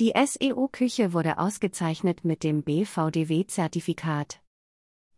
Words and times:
Die 0.00 0.12
SEO-Küche 0.16 1.12
wurde 1.12 1.38
ausgezeichnet 1.38 2.24
mit 2.24 2.42
dem 2.42 2.64
BVDW-Zertifikat. 2.64 4.40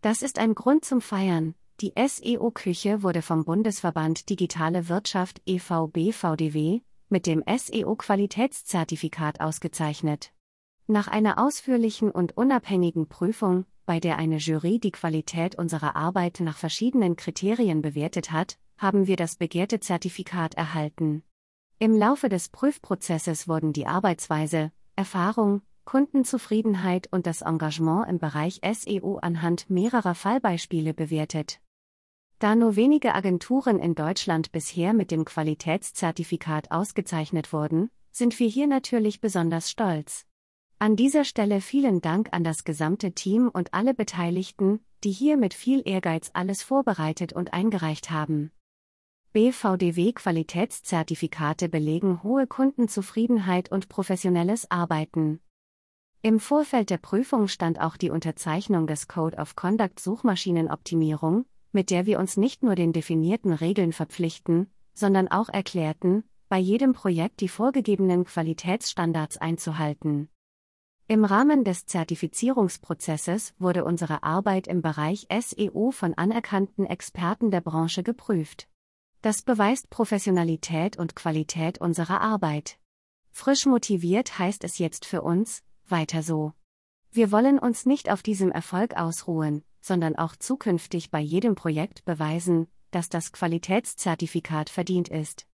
Das 0.02 0.20
ist 0.20 0.38
ein 0.38 0.54
Grund 0.54 0.84
zum 0.84 1.00
Feiern. 1.00 1.54
Die 1.80 1.94
SEO-Küche 1.96 3.02
wurde 3.02 3.22
vom 3.22 3.46
Bundesverband 3.46 4.28
Digitale 4.28 4.90
Wirtschaft 4.90 5.40
e.V. 5.46 5.86
BVDW 5.86 6.82
mit 7.08 7.24
dem 7.24 7.42
SEO-Qualitätszertifikat 7.46 9.40
ausgezeichnet. 9.40 10.34
Nach 10.86 11.08
einer 11.08 11.42
ausführlichen 11.42 12.10
und 12.10 12.36
unabhängigen 12.36 13.08
Prüfung, 13.08 13.64
bei 13.86 13.98
der 13.98 14.18
eine 14.18 14.36
Jury 14.36 14.78
die 14.78 14.92
Qualität 14.92 15.56
unserer 15.56 15.96
Arbeit 15.96 16.40
nach 16.40 16.58
verschiedenen 16.58 17.16
Kriterien 17.16 17.80
bewertet 17.80 18.30
hat, 18.30 18.58
haben 18.76 19.06
wir 19.06 19.16
das 19.16 19.36
begehrte 19.36 19.80
Zertifikat 19.80 20.52
erhalten. 20.54 21.22
Im 21.78 21.94
Laufe 21.94 22.30
des 22.30 22.48
Prüfprozesses 22.48 23.48
wurden 23.48 23.74
die 23.74 23.86
Arbeitsweise, 23.86 24.72
Erfahrung, 24.96 25.60
Kundenzufriedenheit 25.84 27.06
und 27.12 27.26
das 27.26 27.42
Engagement 27.42 28.08
im 28.08 28.18
Bereich 28.18 28.62
SEO 28.64 29.18
anhand 29.18 29.68
mehrerer 29.68 30.14
Fallbeispiele 30.14 30.94
bewertet. 30.94 31.60
Da 32.38 32.54
nur 32.54 32.76
wenige 32.76 33.14
Agenturen 33.14 33.78
in 33.78 33.94
Deutschland 33.94 34.52
bisher 34.52 34.94
mit 34.94 35.10
dem 35.10 35.26
Qualitätszertifikat 35.26 36.70
ausgezeichnet 36.70 37.52
wurden, 37.52 37.90
sind 38.10 38.38
wir 38.38 38.48
hier 38.48 38.66
natürlich 38.66 39.20
besonders 39.20 39.70
stolz. 39.70 40.24
An 40.78 40.96
dieser 40.96 41.24
Stelle 41.24 41.60
vielen 41.60 42.00
Dank 42.00 42.30
an 42.32 42.42
das 42.42 42.64
gesamte 42.64 43.12
Team 43.12 43.50
und 43.52 43.74
alle 43.74 43.92
Beteiligten, 43.92 44.80
die 45.04 45.12
hier 45.12 45.36
mit 45.36 45.52
viel 45.52 45.82
Ehrgeiz 45.84 46.30
alles 46.32 46.62
vorbereitet 46.62 47.34
und 47.34 47.52
eingereicht 47.52 48.10
haben. 48.10 48.50
BVDW-Qualitätszertifikate 49.36 51.68
belegen 51.68 52.22
hohe 52.22 52.46
Kundenzufriedenheit 52.46 53.70
und 53.70 53.90
professionelles 53.90 54.70
Arbeiten. 54.70 55.40
Im 56.22 56.40
Vorfeld 56.40 56.88
der 56.88 56.96
Prüfung 56.96 57.46
stand 57.46 57.78
auch 57.78 57.98
die 57.98 58.08
Unterzeichnung 58.08 58.86
des 58.86 59.08
Code 59.08 59.36
of 59.36 59.54
Conduct 59.54 60.00
Suchmaschinenoptimierung, 60.00 61.44
mit 61.70 61.90
der 61.90 62.06
wir 62.06 62.18
uns 62.18 62.38
nicht 62.38 62.62
nur 62.62 62.76
den 62.76 62.94
definierten 62.94 63.52
Regeln 63.52 63.92
verpflichten, 63.92 64.70
sondern 64.94 65.28
auch 65.28 65.50
erklärten, 65.50 66.24
bei 66.48 66.56
jedem 66.56 66.94
Projekt 66.94 67.42
die 67.42 67.50
vorgegebenen 67.50 68.24
Qualitätsstandards 68.24 69.36
einzuhalten. 69.36 70.30
Im 71.08 71.26
Rahmen 71.26 71.62
des 71.62 71.84
Zertifizierungsprozesses 71.84 73.52
wurde 73.58 73.84
unsere 73.84 74.22
Arbeit 74.22 74.66
im 74.66 74.80
Bereich 74.80 75.26
SEO 75.30 75.90
von 75.90 76.14
anerkannten 76.14 76.86
Experten 76.86 77.50
der 77.50 77.60
Branche 77.60 78.02
geprüft. 78.02 78.66
Das 79.22 79.42
beweist 79.42 79.90
Professionalität 79.90 80.96
und 80.96 81.16
Qualität 81.16 81.78
unserer 81.80 82.20
Arbeit. 82.20 82.78
Frisch 83.30 83.66
motiviert 83.66 84.38
heißt 84.38 84.64
es 84.64 84.78
jetzt 84.78 85.04
für 85.04 85.22
uns, 85.22 85.62
weiter 85.88 86.22
so. 86.22 86.52
Wir 87.10 87.32
wollen 87.32 87.58
uns 87.58 87.86
nicht 87.86 88.10
auf 88.10 88.22
diesem 88.22 88.50
Erfolg 88.50 88.94
ausruhen, 88.96 89.64
sondern 89.80 90.16
auch 90.16 90.36
zukünftig 90.36 91.10
bei 91.10 91.20
jedem 91.20 91.54
Projekt 91.54 92.04
beweisen, 92.04 92.66
dass 92.90 93.08
das 93.08 93.32
Qualitätszertifikat 93.32 94.70
verdient 94.70 95.08
ist. 95.08 95.46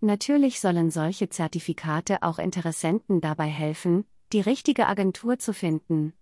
Natürlich 0.00 0.60
sollen 0.60 0.90
solche 0.90 1.28
Zertifikate 1.28 2.22
auch 2.22 2.38
Interessenten 2.38 3.20
dabei 3.20 3.46
helfen, 3.46 4.04
die 4.32 4.40
richtige 4.40 4.86
Agentur 4.86 5.38
zu 5.38 5.52
finden. 5.52 6.12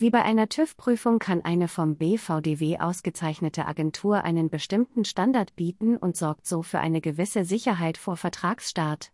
Wie 0.00 0.10
bei 0.10 0.22
einer 0.22 0.48
TÜV-Prüfung 0.48 1.18
kann 1.18 1.44
eine 1.44 1.66
vom 1.66 1.96
BVDW 1.96 2.78
ausgezeichnete 2.78 3.66
Agentur 3.66 4.22
einen 4.22 4.48
bestimmten 4.48 5.04
Standard 5.04 5.56
bieten 5.56 5.96
und 5.96 6.16
sorgt 6.16 6.46
so 6.46 6.62
für 6.62 6.78
eine 6.78 7.00
gewisse 7.00 7.44
Sicherheit 7.44 7.98
vor 7.98 8.16
Vertragsstart. 8.16 9.10